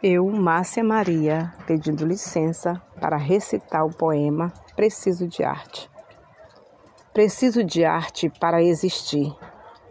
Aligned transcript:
Eu, 0.00 0.30
Márcia 0.30 0.84
Maria, 0.84 1.52
pedindo 1.66 2.06
licença 2.06 2.80
para 3.00 3.16
recitar 3.16 3.84
o 3.84 3.90
poema 3.90 4.52
Preciso 4.76 5.26
de 5.26 5.42
Arte. 5.42 5.90
Preciso 7.12 7.64
de 7.64 7.84
arte 7.84 8.30
para 8.38 8.62
existir, 8.62 9.34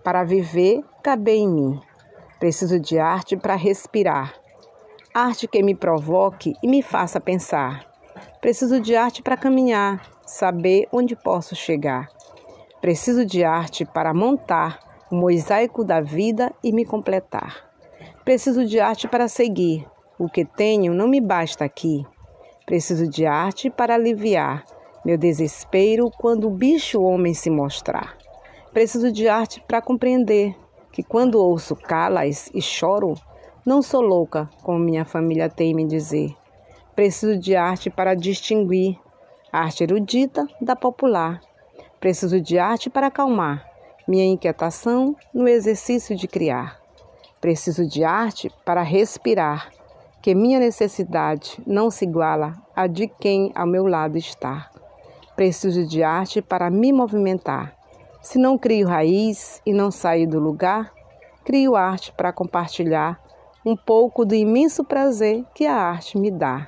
para 0.06 0.24
viver, 0.24 0.82
caber 1.04 1.36
em 1.36 1.50
mim. 1.50 1.82
Preciso 2.40 2.80
de 2.80 2.98
arte 2.98 3.36
para 3.36 3.56
respirar, 3.56 4.34
arte 5.14 5.46
que 5.46 5.62
me 5.62 5.76
provoque 5.76 6.54
e 6.64 6.70
me 6.70 6.82
faça 6.82 7.20
pensar. 7.20 7.86
Preciso 8.40 8.80
de 8.80 8.96
arte 8.96 9.22
para 9.22 9.36
caminhar, 9.36 10.02
saber 10.26 10.88
onde 10.90 11.18
posso 11.18 11.54
chegar. 11.54 12.08
Preciso 12.80 13.26
de 13.26 13.44
arte 13.44 13.84
para 13.84 14.14
montar 14.14 14.80
o 15.12 15.16
mosaico 15.16 15.84
da 15.84 16.00
vida 16.00 16.54
e 16.64 16.72
me 16.72 16.86
completar. 16.86 17.70
Preciso 18.24 18.66
de 18.66 18.80
arte 18.80 19.06
para 19.06 19.28
seguir, 19.28 19.86
o 20.20 20.28
que 20.28 20.44
tenho 20.44 20.94
não 20.94 21.08
me 21.08 21.22
basta 21.22 21.64
aqui. 21.64 22.06
Preciso 22.66 23.08
de 23.08 23.26
arte 23.26 23.70
para 23.70 23.96
aliviar 23.96 24.66
meu 25.06 25.18
desespero 25.18 26.12
quando 26.12 26.48
o 26.48 26.52
bicho 26.52 27.02
homem 27.02 27.34
se 27.34 27.50
mostrar. 27.50 28.18
Preciso 28.74 29.12
de 29.12 29.28
arte 29.28 29.64
para 29.66 29.82
compreender 29.82 30.56
que 30.92 31.02
quando 31.02 31.36
ouço 31.42 31.76
calas 31.76 32.50
e 32.54 32.62
choro, 32.62 33.14
não 33.66 33.82
sou 33.82 34.02
louca, 34.02 34.50
como 34.64 34.80
minha 34.80 35.06
família 35.06 35.50
tem 35.50 35.74
me 35.74 35.86
dizer. 35.86 36.36
Preciso 36.96 37.38
de 37.38 37.56
arte 37.56 37.90
para 37.90 38.16
distinguir 38.16 39.00
arte 39.52 39.84
erudita 39.84 40.48
da 40.60 40.76
popular. 40.76 41.42
Preciso 42.00 42.42
de 42.42 42.60
arte 42.60 42.90
para 42.90 43.08
acalmar 43.08 43.66
minha 44.08 44.26
inquietação 44.26 45.16
no 45.34 45.48
exercício 45.48 46.16
de 46.16 46.28
criar. 46.28 46.82
Preciso 47.40 47.88
de 47.88 48.04
arte 48.04 48.52
para 48.66 48.82
respirar 48.82 49.72
que 50.28 50.36
minha 50.36 50.60
necessidade 50.60 51.58
não 51.66 51.90
se 51.90 52.04
iguala 52.04 52.54
à 52.76 52.86
de 52.86 53.08
quem 53.08 53.50
ao 53.56 53.66
meu 53.66 53.88
lado 53.88 54.18
está. 54.18 54.70
Preciso 55.38 55.88
de 55.88 56.04
arte 56.04 56.42
para 56.42 56.70
me 56.70 56.92
movimentar. 56.92 57.74
Se 58.22 58.38
não 58.38 58.58
crio 58.58 58.90
raiz 58.90 59.62
e 59.66 59.72
não 59.72 59.90
saio 59.90 60.28
do 60.28 60.38
lugar, 60.38 60.92
crio 61.46 61.78
arte 61.78 62.12
para 62.12 62.34
compartilhar 62.34 63.18
um 63.66 63.74
pouco 63.74 64.26
do 64.26 64.36
imenso 64.36 64.84
prazer 64.84 65.46
que 65.56 65.66
a 65.66 65.74
arte 65.74 66.18
me 66.18 66.30
dá. 66.30 66.68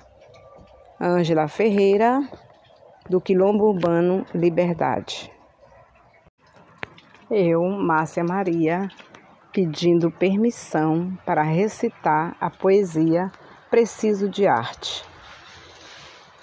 Ângela 0.98 1.50
Ferreira, 1.50 2.26
do 3.10 3.20
Quilombo 3.20 3.66
Urbano 3.66 4.26
Liberdade. 4.34 5.30
Eu, 7.30 7.62
Márcia 7.66 8.24
Maria, 8.24 8.88
pedindo 9.52 10.10
permissão 10.10 11.12
para 11.26 11.42
recitar 11.42 12.38
a 12.40 12.50
poesia 12.50 13.30
Preciso 13.70 14.28
de 14.28 14.48
arte. 14.48 15.06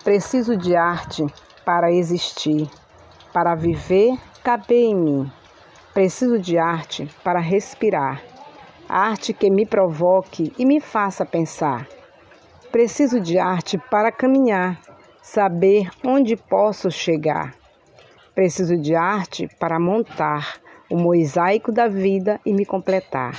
Preciso 0.04 0.56
de 0.56 0.76
arte 0.76 1.26
para 1.64 1.90
existir, 1.90 2.70
para 3.32 3.56
viver, 3.56 4.16
caber 4.44 4.90
em 4.90 4.94
mim. 4.94 5.32
Preciso 5.92 6.38
de 6.38 6.56
arte 6.56 7.10
para 7.24 7.40
respirar, 7.40 8.22
arte 8.88 9.32
que 9.32 9.50
me 9.50 9.66
provoque 9.66 10.52
e 10.56 10.64
me 10.64 10.78
faça 10.78 11.26
pensar. 11.26 11.88
Preciso 12.70 13.18
de 13.18 13.40
arte 13.40 13.76
para 13.76 14.12
caminhar, 14.12 14.80
saber 15.20 15.90
onde 16.04 16.36
posso 16.36 16.92
chegar. 16.92 17.56
Preciso 18.36 18.76
de 18.76 18.94
arte 18.94 19.48
para 19.58 19.80
montar 19.80 20.60
o 20.88 20.96
mosaico 20.96 21.72
da 21.72 21.88
vida 21.88 22.40
e 22.46 22.52
me 22.52 22.64
completar. 22.64 23.36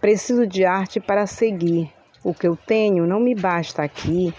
Preciso 0.00 0.46
de 0.46 0.64
arte 0.64 0.98
para 0.98 1.26
seguir, 1.26 1.92
o 2.22 2.34
que 2.34 2.46
eu 2.46 2.56
tenho 2.56 3.06
não 3.06 3.20
me 3.20 3.34
basta 3.34 3.82
aqui. 3.82 4.34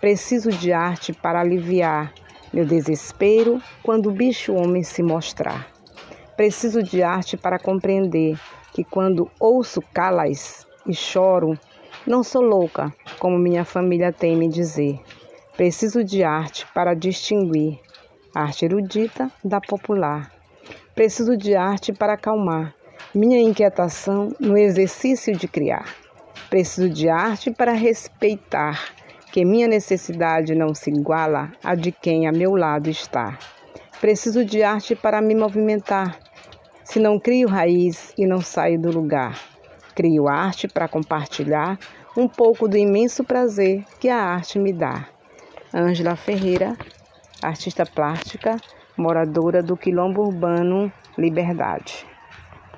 Preciso 0.00 0.50
de 0.50 0.72
arte 0.72 1.12
para 1.12 1.40
aliviar 1.40 2.12
meu 2.52 2.64
desespero 2.64 3.60
quando 3.82 4.08
o 4.08 4.12
bicho 4.12 4.54
homem 4.54 4.82
se 4.82 5.02
mostrar. 5.02 5.66
Preciso 6.36 6.82
de 6.82 7.02
arte 7.02 7.36
para 7.36 7.58
compreender 7.58 8.38
que 8.72 8.84
quando 8.84 9.30
ouço 9.40 9.80
calas 9.92 10.66
e 10.86 10.94
choro, 10.94 11.58
não 12.06 12.22
sou 12.22 12.42
louca, 12.42 12.94
como 13.18 13.38
minha 13.38 13.64
família 13.64 14.12
tem 14.12 14.36
me 14.36 14.48
dizer. 14.48 15.00
Preciso 15.56 16.04
de 16.04 16.22
arte 16.22 16.66
para 16.74 16.94
distinguir 16.94 17.80
a 18.34 18.42
arte 18.42 18.66
erudita 18.66 19.30
da 19.42 19.60
popular. 19.60 20.30
Preciso 20.94 21.36
de 21.36 21.56
arte 21.56 21.92
para 21.92 22.12
acalmar 22.12 22.74
minha 23.14 23.40
inquietação 23.40 24.28
no 24.38 24.56
exercício 24.56 25.34
de 25.34 25.48
criar. 25.48 26.05
Preciso 26.56 26.88
de 26.88 27.06
arte 27.06 27.50
para 27.50 27.72
respeitar 27.72 28.80
que 29.30 29.44
minha 29.44 29.68
necessidade 29.68 30.54
não 30.54 30.72
se 30.72 30.88
iguala 30.88 31.52
à 31.62 31.74
de 31.74 31.92
quem 31.92 32.26
a 32.26 32.32
meu 32.32 32.56
lado 32.56 32.88
está. 32.88 33.38
Preciso 34.00 34.42
de 34.42 34.62
arte 34.62 34.96
para 34.96 35.20
me 35.20 35.34
movimentar. 35.34 36.18
Se 36.82 36.98
não 36.98 37.20
crio 37.20 37.46
raiz 37.46 38.14
e 38.16 38.26
não 38.26 38.40
saio 38.40 38.80
do 38.80 38.90
lugar, 38.90 39.38
crio 39.94 40.28
arte 40.28 40.66
para 40.66 40.88
compartilhar 40.88 41.78
um 42.16 42.26
pouco 42.26 42.66
do 42.66 42.78
imenso 42.78 43.22
prazer 43.22 43.84
que 44.00 44.08
a 44.08 44.16
arte 44.16 44.58
me 44.58 44.72
dá. 44.72 45.06
Ângela 45.74 46.16
Ferreira, 46.16 46.74
artista 47.42 47.84
plástica, 47.84 48.56
moradora 48.96 49.62
do 49.62 49.76
Quilombo 49.76 50.22
Urbano 50.22 50.90
Liberdade. 51.18 52.15